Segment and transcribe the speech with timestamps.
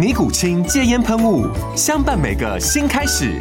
[0.00, 1.46] 尼古清戒烟喷雾，
[1.76, 3.38] 相伴每个新开始。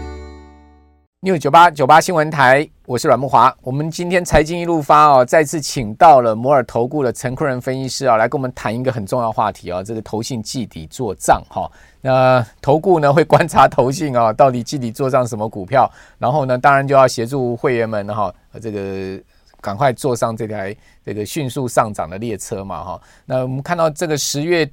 [1.21, 3.55] 六九八九八新闻台，我是阮慕华。
[3.61, 11.71] 我们今天财经一路发哦，再次请到了摩尔投顾的陈坤仁分析师啊，来跟我们谈一个很重要话题啊，这个投信季底做账哈。
[12.01, 19.17] 那投顾呢会观察投信啊，到底季底做账什么股票，然后呢，当然就要协助会员们哈，这个
[19.61, 23.01] 赶快坐上这台这个迅速上涨的列车嘛哈。
[23.25, 24.69] 那我们看到这个十月。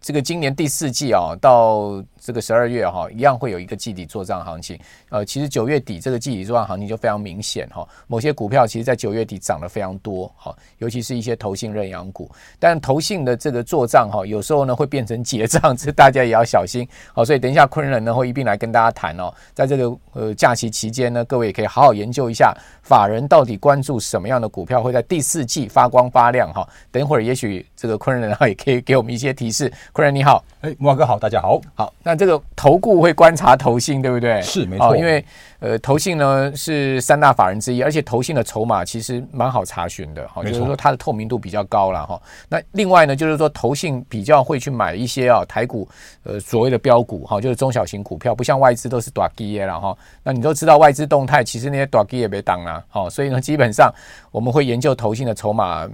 [0.00, 4.78] 这个今年第四季啊，到这个十二月哈，一样会有一个季底做账行情。
[5.08, 7.88] 呃，其实九月底这个季底做账行情就非常明显哈。
[8.06, 12.30] 某些股票其实在九月底涨得非常多哈，尤其是一些投信认养股。
[12.58, 16.86] 但投信的这个做账哈，有时候呢会变成结账，这大家也要小心。
[17.14, 19.32] 好，所以等一下坤仁呢会一并来跟大家谈哦。
[19.54, 26.68] 在这个呃假期期间呢，各位也可以好好研究一下法人到底关注什么样的股票会在第四季发光发亮哈。
[26.92, 29.72] 等会儿也许这个坤仁也可以给我们一些提示。
[29.94, 34.42] 坤仁你好，哎，慕驊哥好，大家好，好，那这个投顾会观察投信，对不对？
[34.42, 35.24] 是没错，因为
[35.60, 42.20] 呃，投信呢是三大法人之一，而且投信的筹码其实蛮好查询的，哈，就是说它的透明度比较高了哈。
[42.48, 45.88] 那另外呢，就是说投信比较会去买一些啊台股
[46.24, 49.96] 呃所谓的标股哈，就是中小型股票，不像外资都是短基了哈。
[50.22, 53.92] 那你都知道外资动态，其实那些短基也没挡了，好，所以呢，基本上
[54.30, 55.88] 我们会研究投信的筹码。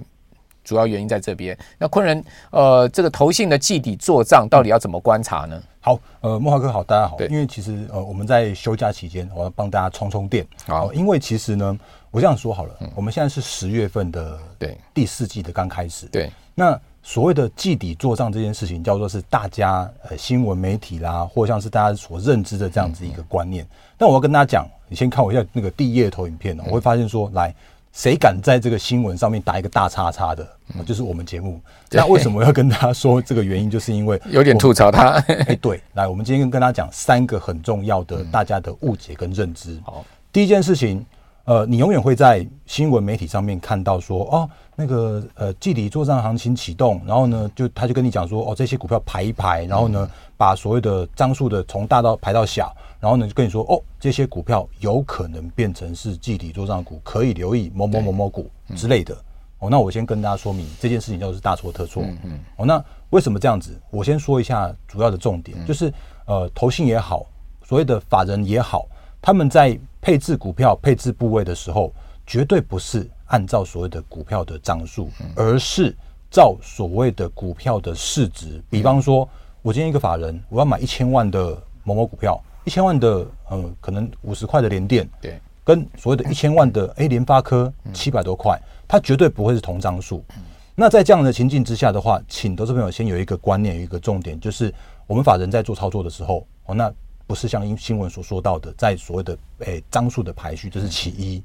[0.65, 1.57] 主要原因在这边。
[1.77, 5.61] 那昆仁，呃，这个投信的季底做账到底要怎么观察呢？
[5.79, 7.15] 好，呃，莫华哥好，大家好。
[7.15, 10.45] 对，因为其实呃，我们在休假期间，我要帮大家充充电。
[10.65, 16.07] 好，因为其实呢，我这样说好了，嗯、我们现在是十月份的对第四季的刚开始。
[16.07, 23.63] 对，那所谓的季底做账这件事情，叫做是大家呃新闻媒体啦，或像是大家所认知的这样子一个观念。
[23.63, 27.55] 嗯嗯、但我要跟大家讲，你先看我一下那个第一页投影片，我会发现说，嗯、来。
[27.95, 30.45] 谁敢在这个新闻上面打一个大叉叉的，
[30.85, 31.61] 就是我们节目。
[31.91, 33.71] 那为什么要跟大家说这个原因？
[33.71, 35.11] 就是因为有点吐槽他。
[35.47, 39.79] 哎，对，来，我们今天跟大家讲三个很重要的大家的误解跟认知。
[39.85, 41.05] 好，第一件事情，
[41.45, 52.75] 呃，你永远会在新闻媒体上面看到说，哦，那个呃季底作帐行情启动，然后呢，就他就跟你讲说，哦，这些股票排一排，然后呢，把所谓的张数的从大到排到小。
[53.05, 59.13] 然后呢，就跟你说哦，这些股票有可能变成是季底做账股，可以留意某某某某股之类的。
[59.13, 59.21] 嗯、
[59.59, 62.01] 哦，那我先跟大家说明这件事情就是大错特错。
[62.01, 62.39] 嗯嗯。
[62.55, 63.79] 哦，那为什么这样子？
[63.91, 65.93] 我先说一下主要的重点，嗯、就是
[66.25, 67.27] 呃，投信也好，
[67.63, 68.87] 所谓的法人也好，
[69.21, 71.93] 他们在配置股票、配置部位的时候，
[72.25, 75.95] 绝对不是按照所谓的股票的张数，嗯、而是
[76.31, 78.59] 照所谓的股票的市值。
[78.67, 79.29] 比方说，
[79.61, 82.41] 我今天一个法人，我要买一千万的某某股票。
[82.65, 90.25] 一千万的，呃，可能五十块的联电，对，跟所谓的一千万的，哎，联发科七百多块，它绝对不会是同张数。
[90.73, 94.73] 那在这样的情境之下的话，请投资朋友先有一个观念，有一个重点，就是
[95.07, 96.91] 我们法人在做操作的时候，哦，那
[97.27, 101.43] 不是像新闻所说到的，在所谓的哎张数的排序，这是其一。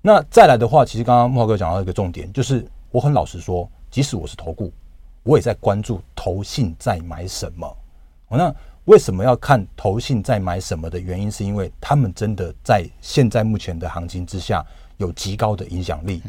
[0.00, 4.72] 那再来的话，其实刚刚木华哥讲到一个重点，就是我很老实说，即使我是投顾，
[5.24, 7.66] 我也在关注投信在买什么。
[8.28, 8.54] 哦，那。
[8.86, 14.64] 为什么要看投信在买什么的原因，是因为他们真的在现在目前的行情之下
[14.98, 16.22] 有极高的影响力。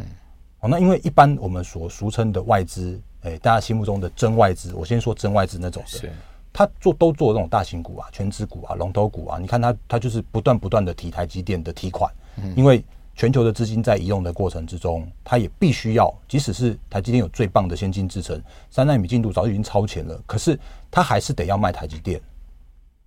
[0.61, 6.09] 哦，那因为一般我们所俗称的外资，诶，大家心目中的真外资，我先说真外资那种的，
[6.53, 12.09] 他做都做那种大型股啊、全资股啊、龙头股啊，你看他他就是不断不断的提台积电的提款，
[12.55, 12.81] 因为
[13.15, 20.57] 全球的资金在移动的过程之中，他也必须要，即使是台积电有最棒的先进制程，三纳米进度早就已经超前了，可是
[20.89, 22.21] 他还是得要卖台积电。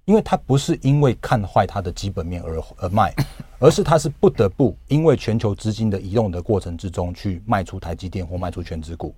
[0.09, 3.15] 因为他不是因为看坏它的基本面而而卖，
[3.61, 9.15] 而是他是不得不因为全球资金的移动的过程之中去卖出台积电或卖出全资股，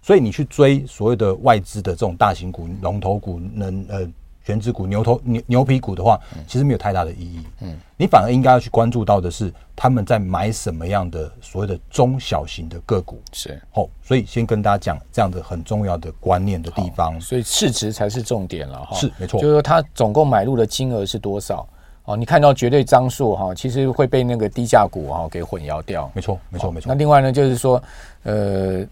[0.00, 4.10] 所以你去追所谓的外资的这种大型股、龙头股、能呃
[4.50, 7.38] 权值股、牛头牛牛皮股的话，其实没有太大的意义。
[7.60, 13.22] 嗯，你反而应该要去关注到的是他们在买什么样的所谓的中小型的个股。
[13.32, 17.20] 是哦，所以先跟大家讲这样的很重要的观念的地方。
[17.20, 18.96] 所以市值才是重点了哈。
[18.96, 21.64] 是没错，就是说它总共买入的金额是多少？
[22.06, 26.10] 哦，你看到绝对张数哈，其实会被那个低价股哈给混淆掉。
[26.12, 26.88] 没错，没错，没错。
[26.88, 27.80] 那另外呢，就是说
[28.24, 28.84] 呃。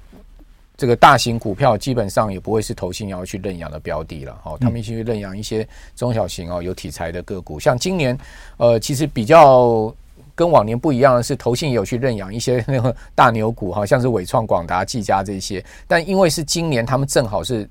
[0.79, 5.67] 这个大型股票基本上也不会是投信要去认养的标的了，哦，他们去认养一些
[5.97, 8.17] 中小型哦有题材的个股，像今年，
[8.57, 9.93] 呃，其实比较
[10.35, 17.69] 跟往年不一样的是，投信也有去认养一些那个大牛股，哈像是伟创、广达、技嘉这些，但因为是今年他们正好是。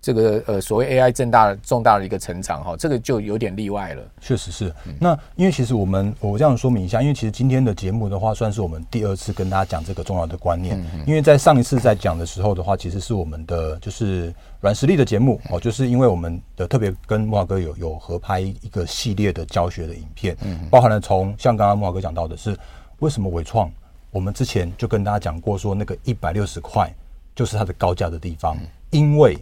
[0.00, 4.02] 这个呃，所谓 AI 正大重大的一个成长哈，这个就有点例外了。
[4.20, 4.72] 确实是。
[5.00, 10.80] 那因为其实我们我这样说明一下，因为其实今天的节目的话，算是我们第二次跟大家讲这个重要的观念。
[11.08, 22.56] 因为在上一次在讲的时候的话，其实是我们的就是软实力的节目哦，就是因为我们的特别跟木华哥有有合拍一个系列的教学的影片，嗯包含了从像刚刚木华哥讲到的是
[23.00, 23.68] 为什么伟创，
[24.12, 26.88] 我们之前就跟大家讲过说那个一百六十块
[27.34, 28.56] 就是它的高价的地方，
[28.90, 29.36] 因为。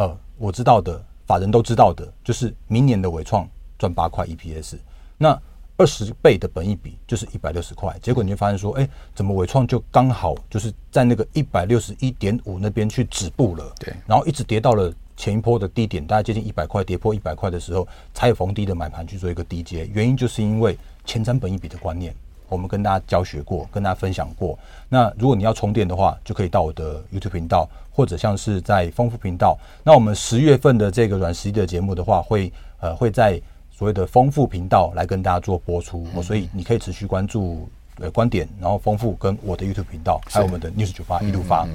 [0.00, 3.46] 呃，我知道的，法人都知道的，就是明年的伟创
[3.78, 4.78] 赚八块 EPS，
[5.18, 5.38] 那
[5.76, 22.14] 二十倍的本益比就是一百六十块，结果你就发现说，哎，怎么伟创就刚好就是在那个一百六十一点五那边去止步了，对，然后一直跌到了前一波的低点，大概接近一百块，跌破一百块的时候，才有逢低的买盘去做一个低接，原因就是因为前瞻本益比的观念。
[22.50, 24.58] 我们跟大家教学过，跟大家分享过。
[24.88, 29.56] 那如果你要充电的话，就可以到我的 YouTube 频道，或者像是在丰富频道。
[29.84, 36.06] 那我们十月份的这个软实力的节目的话，会呃会在所谓的丰富频道来跟大家做播出。
[36.14, 37.68] 嗯、所以你可以持续关注
[38.00, 41.66] 呃观点，然后丰富跟我的 YouTube 频道，还有我们的 News 九八一路发。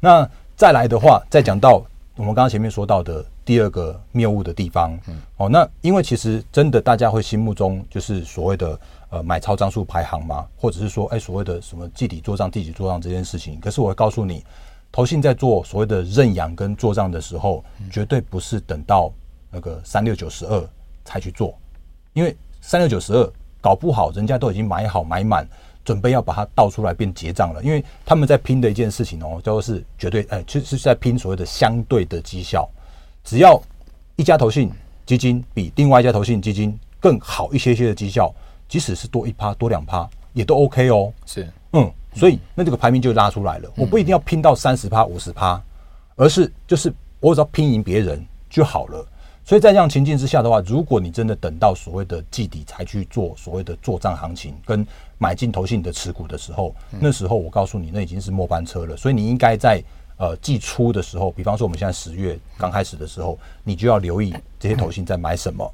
[0.00, 1.84] 那再来的话，再讲到
[2.16, 4.98] 我们刚刚前面说到的第二个谬误的地方。
[5.06, 8.80] 嗯、哦，那因为其实真的大家会心目中就是所谓的。
[9.14, 10.44] 呃，买超张数排行吗？
[10.56, 13.60] 或者是说，哎，所谓的什么季底做账、季底做账这件事情？
[13.60, 14.44] 可是我会告诉你，
[14.90, 17.62] 投信在做所谓的认养跟做账的时候，
[17.92, 19.12] 绝对不是等到
[19.52, 20.68] 那个三六九十二
[21.04, 21.56] 才去做，
[22.12, 25.46] 因为三六九十二搞不好人家都已经买好买满，
[25.84, 27.62] 准备要把它倒出来变结账了。
[27.62, 32.68] 因为他们在拼的一件事情哦，叫做是绝对，哎，其实是在拼所谓的相对的绩效。
[33.22, 33.62] 只要
[34.16, 34.72] 一家投信
[35.06, 38.34] 基金比另外一家投信基金更好一些些的绩效。
[38.74, 43.70] 即使是多一趴多两趴也都 OK 哦，是，嗯，所以那这个排名就拉出来了。
[43.76, 45.62] 我不一定要拼到三十趴五十趴，
[46.16, 49.06] 而是就是我只要拼赢别人就好了。
[49.44, 54.84] 所以在这样情境之下的话，如果你真的等到所谓的季底才去做所谓的做账行情跟
[55.18, 58.96] 买进投信的持股的时候，那时候我告诉你，那已经是末班车了。
[58.96, 59.80] 所以你应该在
[60.16, 65.72] 呃季初的时候，比方说我们现在十月刚开始的时候，你就要留意这些投信在买什么。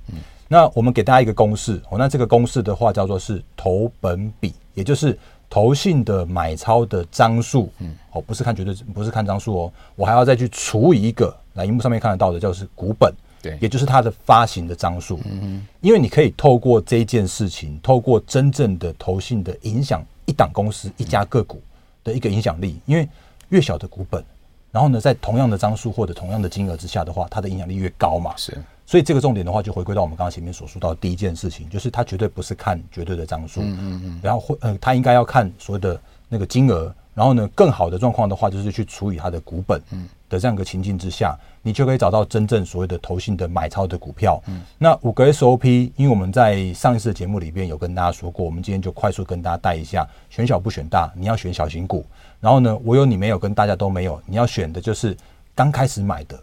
[0.52, 5.16] 那我们给大家一个公式哦，那这个公式的话叫做是投本比，也就是
[5.48, 21.62] 投信的买超的张数，嗯，哦，不是看绝对，不是看张数哦，我还要再去除以一个，来荧幕上面看得到的叫是股本，对，也就是它的发行的张数，嗯嗯，因为你可以透过这件事情，透过真正的投信的影响一档公司一家个股
[22.02, 23.08] 的一个影响力，因为
[23.50, 24.24] 越小的股本，
[24.72, 28.58] 然后呢，在同样的张数或者同样的金额之下的话，它的影响力越高嘛，是。
[28.90, 39.80] 所以这个重点的话，就回归到我们刚刚前面所说到的第一件事情，就是它绝对不是看绝对的张数，嗯嗯嗯，然后会呃，他应该要看所谓的那个金额，然后呢，更好的状况的话，就是去除以它的股本，
[40.28, 44.42] 的这样一个情境之下，你就可以找到真正所谓的投信的买超的股票。
[44.48, 52.04] 嗯，那五个 SOP，因为我们在上一次的节目里边有跟大家说过，我们今天就快速跟大家带一下：选小不选大，你要选小型股。
[52.40, 55.16] 然后呢，我有你没有，跟大家都没有，你要选的就是
[55.54, 56.36] 刚开始买的。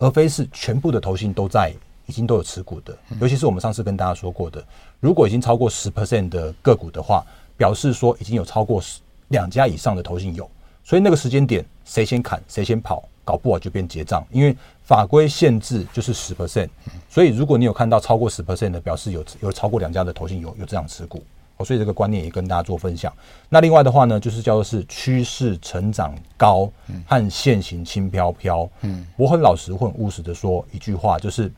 [0.00, 1.72] 而非是全部的投信都在
[2.06, 4.64] 已经都有持股的，尤其是我们上次跟大家说过的，
[4.98, 7.24] 如果已经超过十 percent 的个股的话，
[7.56, 8.82] 表示说已经有超过
[9.28, 10.50] 两家以上的投信有，
[10.82, 16.34] 所以那个时间点谁先砍谁先跑，搞不好就变结账，因为法规限制就是十。
[16.34, 16.70] percent，
[17.08, 21.22] 所以如果你有看到超过十 percent 的，表示有有超过两家的投信有有这样持股。
[21.64, 23.12] 所以这个观念也跟大家做分享。
[23.48, 26.70] 那另外的话呢，就是叫做是趋势成长高
[27.06, 28.68] 和现行轻飘飘。
[28.82, 31.50] 嗯，我很老实、很务实的说一句话，就是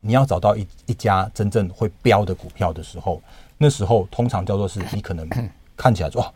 [0.00, 3.20] 你要找到一一家真正会飙的股票的时候，
[3.58, 5.28] 那时候通常叫做是你可能
[5.76, 6.32] 看起来说，哇，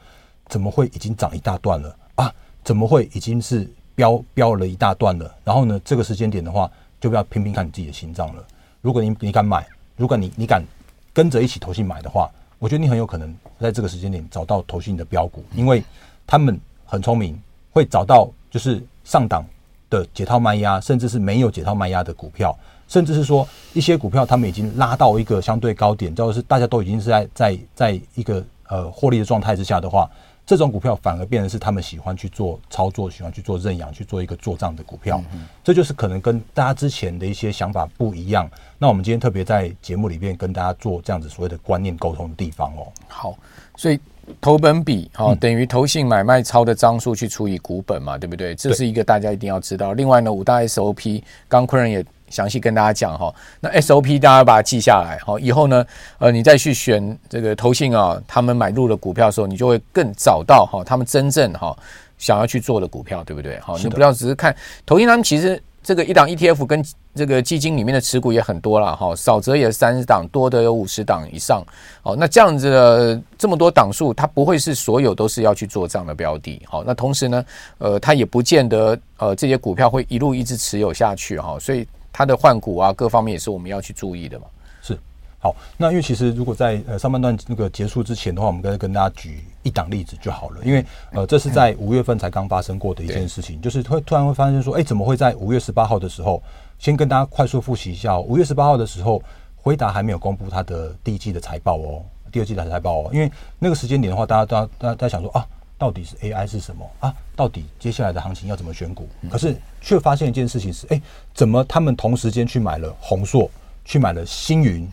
[0.46, 2.32] 怎么会已经涨一大段了啊？
[2.64, 5.34] 怎么会已经是飙飙了一大段了？
[5.44, 6.70] 然后呢，这个时间点的话，
[7.00, 8.44] 就不要拼拼看你自己的心脏了。
[8.80, 9.66] 如果你你敢买，
[9.96, 10.64] 如果你你敢
[11.12, 12.30] 跟着一起投信买的话。
[12.60, 15.82] 我觉得你很有可能在这个时间点找到投信的标股，因为
[16.26, 17.36] 他们很聪明，
[17.72, 19.44] 会找到就是上档
[19.88, 30.08] 的解套卖压，甚至是没有解套卖压的股票，甚至是说一些股票他们已经拉到一个相对高点，就是大家都已经是在在在一个呃获利的状态之下的话，
[30.46, 35.22] 这种股票反而变成是他们喜欢去做操作，喜欢去做认养，去做一个做账的股票。
[35.62, 38.50] 这就是可能跟大家之前的一些想法不一样。
[38.78, 42.86] 那我们今天特别在节目里面跟大家做这样子所谓的观念沟通的地方哦。
[43.08, 43.34] 好，
[43.76, 43.98] 所以。
[44.40, 48.54] 投本比哈、哦、等于投信买卖超的张数去除以股本嘛，对不对？
[48.54, 49.92] 这是一个大家一定要知道。
[49.92, 53.34] 另外呢，五大 SOP，刚坤人也详细跟大家讲哈、哦。
[53.60, 55.84] 那 SOP 大家把它记下来哈、哦，以后呢，
[56.18, 61.78] 呃，你再去选这个投信啊，他们买入的股票的时候，你就会更找到哈、哦，他们真正哈、哦、
[62.16, 63.60] 想要去做的股票，对不对？
[63.60, 64.56] 好、哦，你不要只是看
[64.86, 65.62] 投信他们其实。
[65.82, 66.84] 这个一档 ETF 跟
[67.14, 71.64] 这个基金里面的持股也很多了哈，少则也三十档，多的有五十档以上。
[72.02, 76.60] 好，那这样子的这么多档数，它不会是所有都是要去做这样的标的。
[76.68, 77.44] 好，那同时呢，
[77.78, 84.46] 呃，它也不见得呃这些股票会一路一直持有下去哈，所以它的换股啊各方面也是我们要去注意的嘛。
[84.82, 84.98] 是
[85.38, 90.60] 好，那因为其实如果在呃上半段那个结束之前的话，我们跟跟大家举一档例子就好了。
[90.64, 96.42] 因为呃这是在五月份才刚发生过的一件事情，就是会突然会发现说，哎，怎么会在五月十八号的时候，
[96.78, 98.20] 先跟大家快速复习一下哦。
[98.20, 99.22] 五月十八号的时候，
[99.56, 103.10] 辉达还没有公布它的第一季的财报哦，第二季的财报哦。
[103.10, 105.46] 因为那个时间点的话，大家大家大家在想说啊，
[105.78, 107.14] 到底是 AI 是什么啊？
[107.40, 109.08] 到底接下来的行情要怎么选股？
[109.30, 111.00] 可是却发现一件事情是，哎，
[111.32, 113.50] 怎么他们同时间去买了宏硕，
[113.82, 114.86] 去买了星云？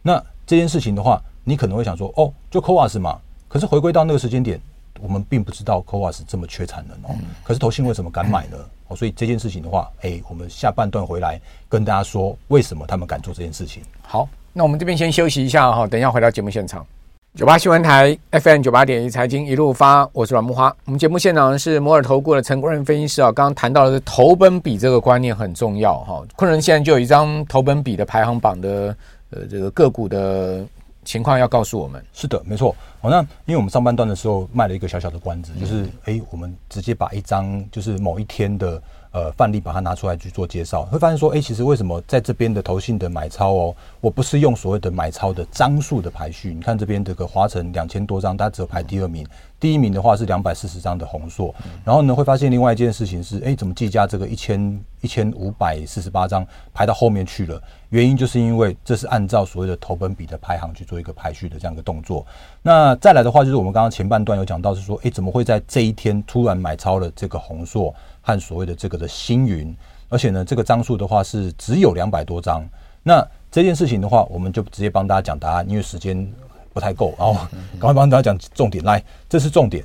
[0.00, 3.20] 那这件事情的话，你可能会想说，哦，就 CoWoS 嘛。
[3.48, 4.58] 可是回归到那个时间点，
[4.98, 7.14] 我们并不知道 CoWoS 这么缺产能哦。
[7.42, 8.56] 可是投信为什么敢买呢？
[8.88, 11.38] 哦，所以这件事情的话，哎，我们下半段回来
[11.68, 13.82] 跟大家说，为什么他们敢做这件事情。
[14.00, 16.86] 好，那我们这边先休息一下哈，等一下回到节目现场。
[17.36, 20.72] 九八新闻台 FM 九八点一财经一路发，我是阮木花。
[20.84, 23.32] 我们节目现场是摩尔投顾的陈昆仁分析师啊。
[23.32, 26.22] 刚刚谈到的是投本比这个观念很重要哈。
[26.36, 28.96] 昆仁现在就有一张投本比的排行榜的。
[29.30, 30.64] 呃，这个个股的
[31.04, 32.00] 情况要告诉我们。
[32.12, 32.72] 是的，没错。
[33.00, 38.80] 好，那因为我们上半段的时候卖了一个小小的关子，就是哎，我们直接把一张就是某一天的。
[39.14, 49.24] 呃，范例把它拿出来去做介绍，会发现说，哎，其实为什么在这边的投信的买超哦，我不是用所谓的买超的张数的排序，你看这边这个华晨两千多张，它只有排第二名，
[49.64, 51.54] 第一名的话是两百四十张的红硕，
[51.86, 57.58] 然后呢，会发现另外一件事情是，哎，怎么计价这个一千一千五百四十八张排到后面去了？
[57.88, 62.26] 原因就是因为这是按照所谓的投本比的排行去做一个排序的这样一个动作。
[62.60, 67.94] 那再来的话，就是我们刚刚前半段有讲到是说，哎，怎么会在这一天突然买超了这个红硕？
[68.20, 69.74] 和所谓的这个的星云，
[70.10, 72.62] 而且呢，这个张数的话是只有两百多张。
[73.02, 76.30] 那这件事情的话，我们就直接帮大家讲答案，因为时间
[76.74, 77.32] 不太够，然后
[77.78, 78.84] 赶快帮大家讲重点。
[78.84, 79.82] 来，这是重点，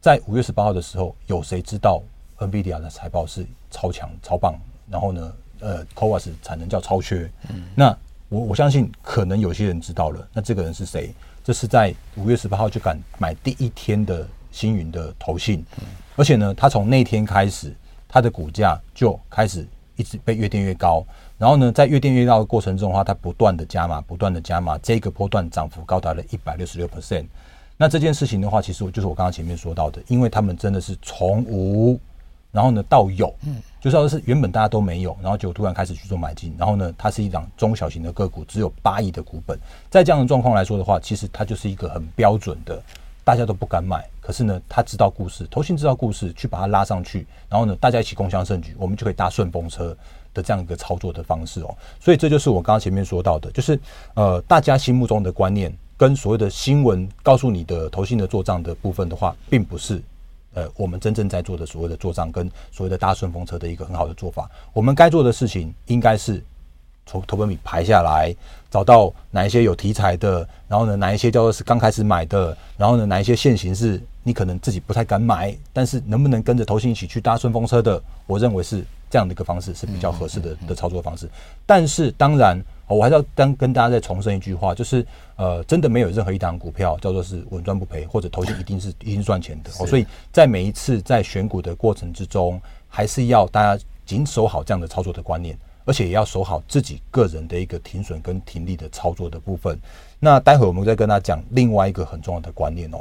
[0.00, 2.02] 在五月十八号的时候，有谁知道
[2.36, 4.54] NVIDIA 的财报是超强、超棒？
[4.90, 7.30] 然后呢，呃，CoWoS 产能叫超缺。
[7.48, 7.96] 嗯那
[8.28, 10.28] 我我相信可能有些人知道了。
[10.32, 11.14] 那这个人是谁？
[11.42, 15.64] 这是在五月十八号就敢买第一天的星云的投信，
[16.16, 17.74] 而且呢，他从那天开始。
[18.14, 21.02] 他的股价就开始一直被越垫越高，
[21.42, 27.24] 然后呢，在越垫越高的过程中的话，它不断的加码，不断的加码，这个波段涨幅高达了一百六十六 percent。
[27.76, 31.98] 那这件事情的话，其实就是我刚刚前面说到的，因为他们真的是从无，
[32.52, 39.58] 然后呢到有，嗯，就是说是原本大家都没有，然后就突然开始去做买进，然后呢，它是一档中小型的个股，只有八亿的股本，
[39.90, 42.80] 在这样的状况来说的话，其实它就是一个很标准的。
[43.24, 49.96] 大家都不敢买，可是呢，他知道故事，投信知道故事，去把它拉上去，然后呢，大家一起共襄盛举，我们就可以搭顺风车
[50.34, 51.74] 的这样一个操作的方式哦。
[52.00, 53.78] 所以这就是我刚刚前面说到的，就是
[54.14, 60.02] 呃，大家心目中的观念跟所谓的新闻告诉你的投信的做账的部分的话，并不是
[60.54, 64.50] 呃我们真正在做的所谓的做账跟所谓的搭顺风车的一个很好的做法。
[64.72, 66.42] 我们该做的事情应该是。
[67.06, 68.34] 从投本比排下来，
[68.70, 81.28] 找到哪一些有题材的，然后呢，哪一些叫做是刚开始买的，然后呢，哪一些现行是你可能自己不太敢买，但是能不能跟着投信一起去搭顺风车的，我认为是这样的一个方式是比较合适的的操作方式。
[81.66, 85.04] 但是当然，我还是要跟跟大家再重申一句话，就是
[85.36, 89.70] 呃，真的没有任何一档股票叫做是稳赚不赔，或者投信一定是一定赚钱的。
[89.80, 95.58] 哦，所以在每一次在选股的过程之中，还是要大家谨守好这样的操作的观念。
[95.84, 99.78] 而且也要守好自己个人的一个停损跟停利的操作的部分。
[100.18, 102.98] 那待会我们再跟他讲另外一个很重要的观念哦。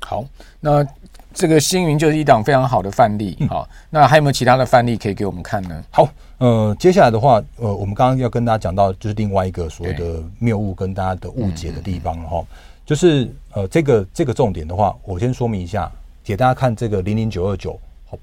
[0.00, 0.24] 好，
[0.60, 0.86] 那
[1.34, 3.36] 这个星云就是一档非常好的范例。
[3.48, 5.84] 好，嗯，那还有没有其他的范例可以给我们看呢？
[5.90, 6.08] 好，
[6.38, 12.44] 呃，接下来的话，呃，我们刚刚要跟大家讲到就是另外一个所谓的谬误跟大家的误解的地方哈，
[12.86, 15.90] 就是呃，这个这个重点的话，我先说明一下，
[16.22, 17.78] 给大家看这个零零九二九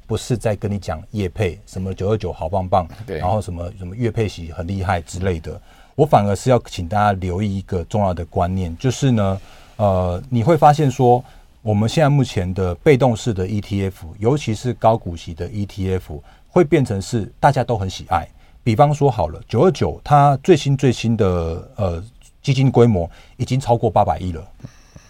[0.06, 5.60] 不是在跟你讲叶配什么九二九好棒棒，对，然后什么什么月配喜很厉害之类的。
[5.96, 9.42] 我反而是要请大家留意一个重要的观念，就是呢，
[9.78, 11.24] 呃，你会发现说，
[11.62, 18.28] 我们现在目前的被动式的 ETF，尤其是高股息的 ETF，会变成是大家都很喜爱。
[18.62, 22.04] 比方说好了，九二九它最新最新的呃
[22.42, 24.46] 基金规模已经超过八百亿了，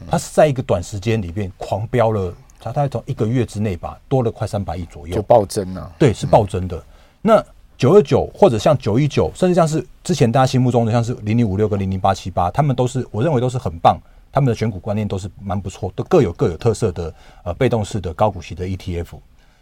[0.07, 2.31] 它是在一个短时间里面狂飙了，
[2.65, 5.93] 它大概从一个月之内吧，多了快三百亿左右，就暴增了。
[5.99, 6.75] 对，是暴增的。
[6.75, 6.83] 嗯、
[7.21, 7.45] 那
[7.77, 13.99] 九二九或者像九一九，甚至像是之前大家心目中的像是零零五六跟零零八七八，他们都是我认为都是很棒，
[14.31, 19.19] 他们的选股观念都是蛮不错，都各有各有特色的呃被动式的高股息的 ETF。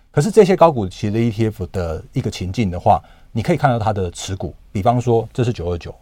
[0.10, 3.02] 可是这些高股息的 ETF 的一个情境的话，
[3.34, 5.94] 你可以看到它的持股，比方说这是九二九，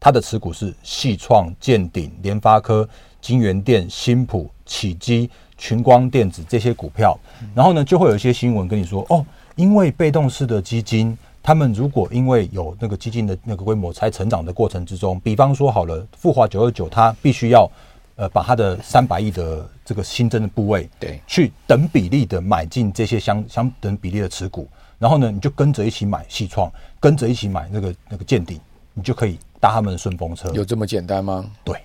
[0.00, 2.88] 它的持股是矽创、建鼎、联发科、
[3.20, 7.18] 金元电、新普、启基、群光电子这些股票，
[7.54, 9.26] 然后呢就会有一些新闻跟你说哦。
[9.56, 17.68] 因为被动式的基金，他们如果因为有那个基金的那个规模才成长的过程之中，比方说好了，富华九二九，它必须要
[18.14, 28.60] 呃把它的三百亿的这个新增的部位，对，去等比例的买进这些相相等比例的持股，然后呢，你就跟着一起买细创，跟着一起买那个那个健鼎，
[28.94, 30.48] 你就可以搭他们的顺风车。
[30.50, 31.44] 有这么简单吗？
[31.64, 31.76] 对。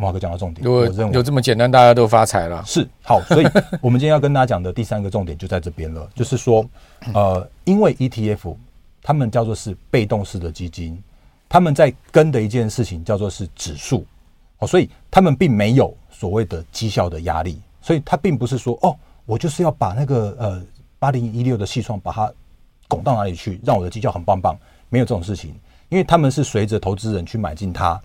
[0.00, 2.64] 马哥讲到重点，我认为有这么简单，大家都发财了。
[2.64, 3.46] 是好，所以
[3.82, 6.64] 我们今天要跟大家讲的第三个重点就在这边了， 就是说，
[7.12, 8.56] 呃，因为 ETF
[9.02, 11.02] 他们叫做是被动式的基金，
[11.48, 14.06] 他们在跟的一件事情叫做是指数，
[14.58, 20.62] 哦，所以他们并没有所谓的绩效的压力，所以他并不是说哦，我就是要把那个呃
[20.98, 22.32] 八零一六的系创把它
[22.88, 24.56] 拱到哪里去，让我的绩效很棒棒，
[24.88, 25.54] 没有这种事情，
[25.90, 28.00] 因为他们是随着投资人去买进它。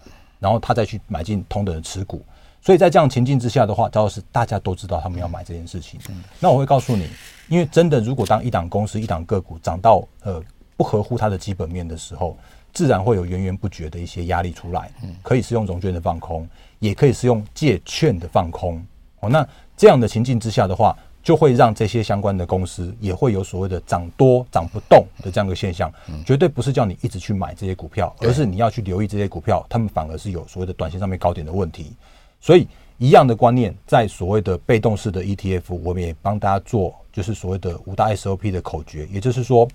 [0.45, 2.23] 然后他再去买进同等的持股，
[2.61, 5.99] 所以在这样情境之下的话，主要是大家都知道他们要买这件事情。
[6.39, 7.09] 那我会告诉你，
[7.49, 10.39] 因为真的，如果当一档公司、一档个股涨到呃
[10.77, 12.37] 不合乎它的基本面的时候，
[12.73, 14.91] 自然会有源源不绝的一些压力出来。
[15.23, 16.47] 可以是用融券的放空，
[16.77, 18.85] 也可以是用借券的放空。
[19.21, 20.95] 哦，那这样的情境之下的话。
[21.25, 25.91] 就会让这些相关的公司也会有所谓的涨多涨不动的这样一个现象，
[26.23, 31.93] 绝对不是叫你一直去买这些股票，而是你要去留意这些股票，他们反而是有所谓的短线上面高点的问题。
[32.39, 32.67] 所以
[32.99, 39.67] 一样的观念，在所谓的被动式的 ETF，我们也帮大家做，就是所谓的五大 SOP 的口诀，也就是说，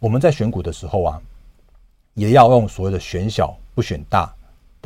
[0.00, 1.22] 我们在选股的时候啊，
[2.14, 4.34] 也要用所谓的选小不选大。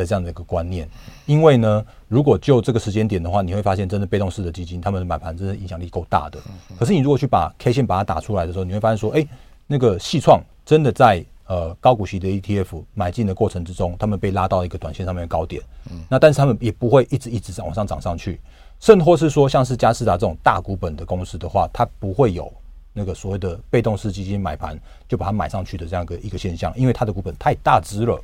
[0.00, 0.88] 的这样的一个观念，
[1.26, 6.38] 因为呢，如果就这个时间点的话，你会发现，真的被动式的基金，他们的买盘真的影响力够大的。
[6.78, 9.26] 可是你如果去把 K 线把它打出来的时候，你会发现说，哎，
[9.66, 15.62] 那个细创真的在呃高股息的 ETF 买进的过程之中，他们被拉到一个短线上面的高点。
[16.08, 18.40] 那但是他们也不会一直一直往上涨上去，
[18.80, 22.52] 甚或是说像是嘉士达这种大股本的公司的话，它不会有
[22.92, 28.20] 那个所谓的被动式基金买盘就把它买上去的这样一个一个现象，因为它的股本太大只了。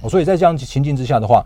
[0.00, 1.44] 哦，所以在这样情境之下的话，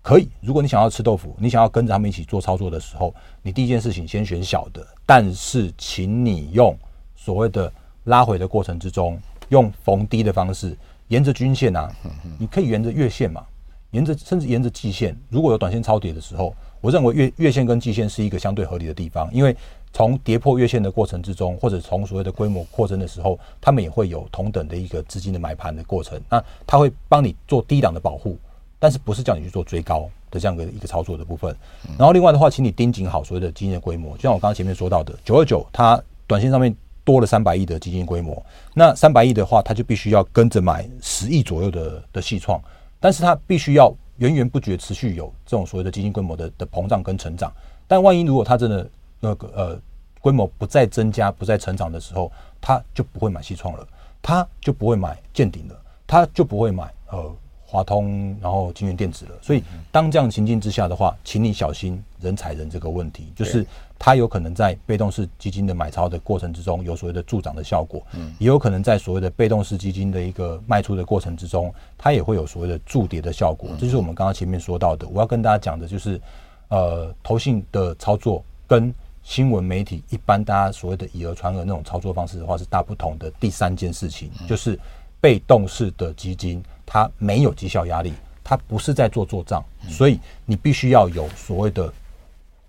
[0.00, 6.74] 可以，如果你想要吃豆腐，你想要跟着他们一起做操作的时候，你第一件事情先选小的，但是请你用
[7.16, 7.70] 所谓的
[8.04, 10.74] 拉回的过程之中，用逢低的方式，
[11.08, 11.92] 沿着均线啊，
[12.38, 13.44] 你可以沿着月线嘛，
[13.90, 19.56] 沿着甚至沿着季线，如果有短线超跌的时候，我认为月月线跟季线是一个相对合理的地方，因为。
[19.90, 26.20] 从跌破月线的过程之中，或者从所谓的规模扩增的时候，他们也会有同等的一个资金的买盘的过程。
[26.28, 28.36] 那他会帮你做低档的保护，
[28.78, 31.56] 但是不是叫你去做追高的这样的一个操作的部分。
[31.96, 38.40] 然后另外的话，请你盯紧好所谓的基金的规模，就像我刚刚前面说到的，九二九它短线上面多了三百亿的基金规模，
[38.74, 42.60] 那三百亿的话，它就必须要跟着买十亿左右的的矽创，
[43.00, 47.52] 但是它必须要源源不绝持续有这种所谓的基金规模的的膨胀跟成长。
[47.86, 49.80] 但万一如果它真的那个呃，
[50.20, 53.86] 规模不再增加、不再成长的时候，他就不会买西创了，
[54.20, 59.32] 他就不会买建鼎了，他就不会买呃华通，然后金源电子了。
[59.40, 63.64] 所以，当这样情境之下的话，请你小心人踩人这个问题，就是
[63.98, 68.00] 它有可能在被动式基金的买超的过程之中有所谓的助涨的效果，
[68.38, 73.68] 也有可能在所谓的被动式基金的一个卖出的过程之中，它也会有所谓的助跌的效果。
[73.76, 75.06] 这就是我们刚刚前面说到的。
[75.08, 76.20] 我要跟大家讲的就是，
[76.68, 83.28] 呃，投信的操作跟新闻媒体一般大家所谓的以讹传讹那种操作方式的话是大不同的。
[83.32, 84.78] 第三件事情就是
[85.20, 88.12] 被动式的基金，它没有绩效压力，
[88.44, 91.92] 它不是在做做账，所以你必须要有所谓的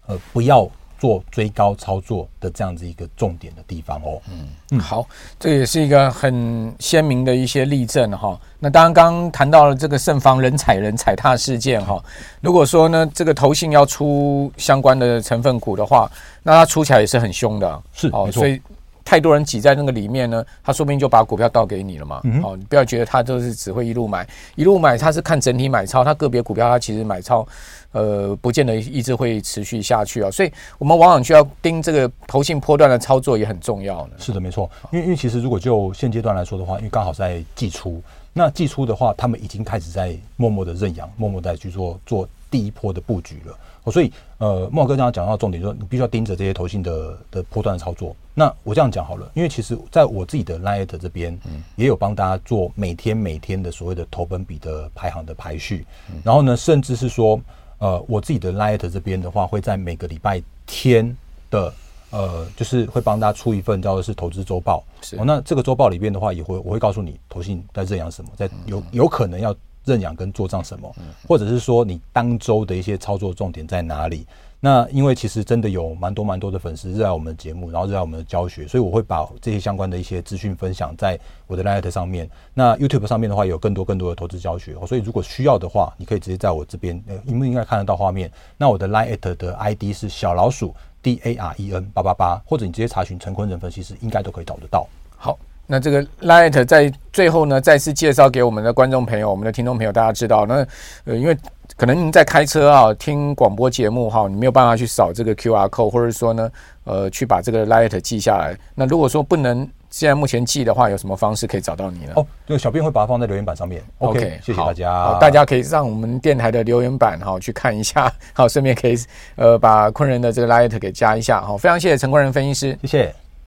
[0.07, 0.67] 呃不要。
[0.99, 4.21] 做追高操作的这样子一个重点的地方哦。
[4.29, 5.07] 嗯嗯，好，
[5.39, 8.39] 这也是一个很鲜明的一些例证哈。
[8.59, 12.03] 那当然，刚刚谈到了这个慎防人踩人踩踏事件哈。
[12.41, 16.11] 如果说呢，这个投信要出相关的成分股的话，
[16.43, 18.29] 那它出起来也是很凶的，是哦。
[18.31, 18.61] 所以
[19.09, 22.21] 太多人挤在那个里面呢，他说不定就把股票倒给你了嘛。
[22.25, 27.43] 嗯、哦，你不要觉得他就是只会一路买，一路买他是看整体买超，他个别股票他其实买超，
[27.91, 30.29] 呃，不见得一直会持续下去啊。
[30.29, 34.13] 所以我们往往需要盯这个投信波段的操作也很重要呢。
[34.19, 34.69] 是的，没错。
[34.91, 37.99] 因为因为其实如果就现阶段来说的话，因为刚好在季初，
[38.31, 43.57] 那季初的话，他们已经开始在默默的认养，默默在去做做第一波的布局了。
[43.91, 48.15] 所以，呃，茂哥刚刚讲到重点，就是你必须要盯着这些投信的的波段的操作。
[48.35, 51.35] 那我这样讲好了，因为其实在我自己的 Light 这边，
[51.75, 55.87] 也有帮大家做每天每天的所谓的投本比的排行的排序。
[56.23, 57.41] 然后呢，甚至是说，
[57.79, 61.17] 呃，我自己的 Light 这边的话，会在每个礼拜天
[61.49, 61.73] 的，
[62.11, 64.83] 呃，就是会帮大家出一份叫做是投资周报。
[65.25, 69.55] 那这个周报里边的话，也会我会告诉你投信在认养什么，在有有可能要。
[69.85, 70.93] 认养跟做账什么，
[71.27, 74.25] 或者是说你当周的一些操作重点在哪里？
[74.61, 82.29] 那因为其实真的有蛮多蛮多的粉丝热爱我们的节目，然后热爱我们的教学，所以我会把这些相关的一些资讯分享在我的 LINE 上面。
[82.53, 88.29] 那 YouTube 上面的话，有更多更多的投资教学，所以如果需要的话，你可以直接在我这边，呃，应不应该看得到画面？
[88.57, 94.85] 那我的 LINE 的 ID 是小老鼠 D A R E N 八八八，或者你直接查询陈坤仁分析师，应该都可以找得到。
[95.15, 95.39] 好。
[95.71, 100.65] 那这个 Light 在最后呢，再次介绍给我们的观众朋友、我们的听众朋友，大家知道，那
[101.05, 101.37] 呃，因为
[101.77, 106.51] 可能您在开车啊，听广播节目哈，你没有办法去扫这个 QR code，或者说呢，
[106.85, 108.57] 呃，去把这个 Light 记下来。
[108.73, 112.13] 那如果说不能现在目前记的话，有什么方式可以找到你呢？
[112.15, 113.79] 哦，对，小编会把它放在留言板上面。
[113.99, 114.91] OK，, okay 谢谢大家。
[114.91, 118.97] 好，大家可以上我们电台的留言板哈去看一下，好，顺便可以
[119.35, 121.39] 呃把昆仁的这个 Light 给加一下。
[121.41, 123.28] 好，非常谢谢陈昆仁分析师，谢谢。